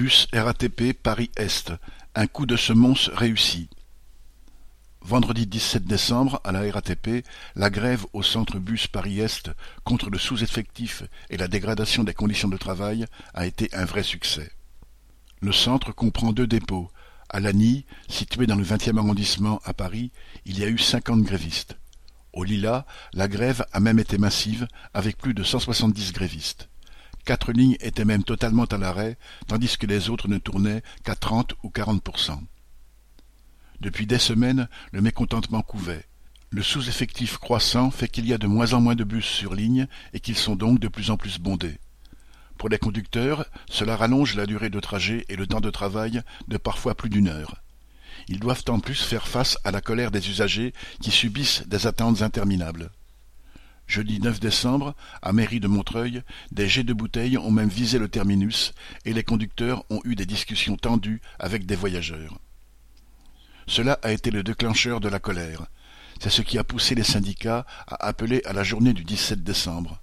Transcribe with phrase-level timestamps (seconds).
[0.00, 1.74] Bus RATP Paris-Est,
[2.14, 3.68] un coup de semonce réussi.
[5.02, 7.22] Vendredi 17 décembre, à la RATP,
[7.54, 9.50] la grève au centre bus Paris-Est
[9.84, 14.50] contre le sous-effectif et la dégradation des conditions de travail a été un vrai succès.
[15.42, 16.90] Le centre comprend deux dépôts.
[17.28, 20.12] À Lagny, situé dans le 20e arrondissement à Paris,
[20.46, 21.76] il y a eu cinquante grévistes.
[22.32, 26.69] Au Lilas, la grève a même été massive, avec plus de 170 grévistes.
[27.24, 31.54] Quatre lignes étaient même totalement à l'arrêt, tandis que les autres ne tournaient qu'à trente
[31.62, 32.42] ou quarante pour cent.
[33.80, 36.04] Depuis des semaines, le mécontentement couvait.
[36.50, 39.86] Le sous-effectif croissant fait qu'il y a de moins en moins de bus sur ligne
[40.12, 41.78] et qu'ils sont donc de plus en plus bondés.
[42.58, 46.56] Pour les conducteurs, cela rallonge la durée de trajet et le temps de travail de
[46.58, 47.62] parfois plus d'une heure.
[48.28, 52.20] Ils doivent en plus faire face à la colère des usagers qui subissent des attentes
[52.20, 52.90] interminables.
[53.90, 56.22] Jeudi 9 décembre, à Mairie de Montreuil,
[56.52, 58.72] des jets de bouteilles ont même visé le terminus
[59.04, 62.38] et les conducteurs ont eu des discussions tendues avec des voyageurs.
[63.66, 65.66] Cela a été le déclencheur de la colère.
[66.20, 70.00] C'est ce qui a poussé les syndicats à appeler à la journée du 17 décembre.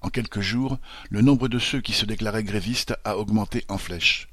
[0.00, 4.26] En quelques jours, le nombre de ceux qui se déclaraient grévistes a augmenté en flèche.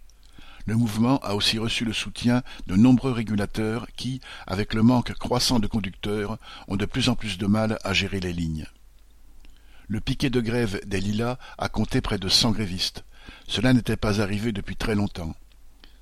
[0.66, 5.60] Le mouvement a aussi reçu le soutien de nombreux régulateurs qui, avec le manque croissant
[5.60, 8.66] de conducteurs, ont de plus en plus de mal à gérer les lignes.
[9.90, 13.06] Le piquet de grève des Lilas a compté près de cent grévistes.
[13.48, 15.34] Cela n'était pas arrivé depuis très longtemps.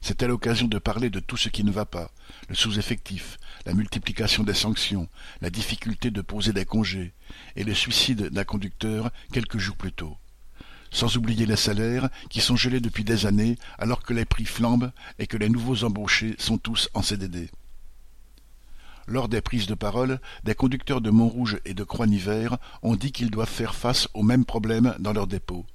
[0.02, 2.10] C'était l'occasion de parler de tout ce qui ne va pas,
[2.50, 5.08] le sous-effectif, la multiplication des sanctions,
[5.42, 7.14] la difficulté de poser des congés,
[7.56, 10.18] et le suicide d'un conducteur quelques jours plus tôt.
[10.90, 14.92] Sans oublier les salaires, qui sont gelés depuis des années, alors que les prix flambent
[15.20, 17.52] et que les nouveaux embauchés sont tous en CDD.
[19.08, 23.30] Lors des prises de parole, des conducteurs de Montrouge et de Croix-Nivert ont dit qu'ils
[23.30, 25.66] doivent faire face aux mêmes problèmes dans leurs dépôts.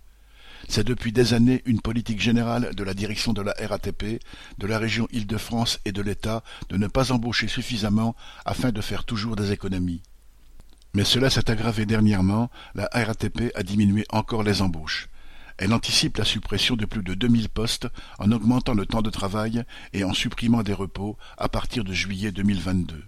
[0.69, 4.21] C'est depuis des années une politique générale de la direction de la RATP,
[4.59, 9.05] de la région Île-de-France et de l'État de ne pas embaucher suffisamment afin de faire
[9.05, 10.03] toujours des économies.
[10.93, 15.09] Mais cela s'est aggravé dernièrement, la RATP a diminué encore les embauches.
[15.57, 17.87] Elle anticipe la suppression de plus de 2000 postes
[18.19, 22.33] en augmentant le temps de travail et en supprimant des repos à partir de juillet
[22.33, 23.05] 2022.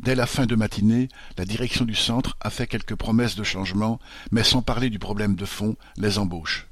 [0.00, 1.08] Dès la fin de matinée,
[1.38, 3.98] la direction du centre a fait quelques promesses de changement,
[4.30, 6.66] mais sans parler du problème de fond, les embauches.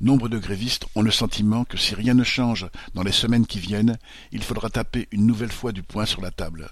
[0.00, 3.60] Nombre de grévistes ont le sentiment que si rien ne change dans les semaines qui
[3.60, 3.98] viennent,
[4.32, 6.70] il faudra taper une nouvelle fois du poing sur la table.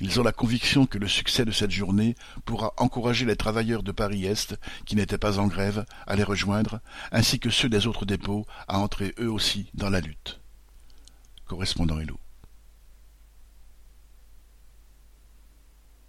[0.00, 3.92] Ils ont la conviction que le succès de cette journée pourra encourager les travailleurs de
[3.92, 6.80] Paris-Est, qui n'étaient pas en grève, à les rejoindre,
[7.12, 10.40] ainsi que ceux des autres dépôts à entrer eux aussi dans la lutte.
[11.46, 11.98] Correspondant.